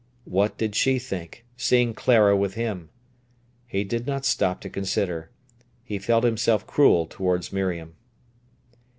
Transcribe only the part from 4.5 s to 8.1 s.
to consider. He felt himself cruel towards Miriam.